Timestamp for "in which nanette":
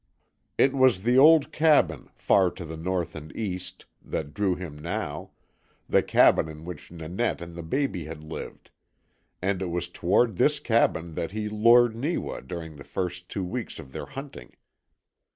6.49-7.39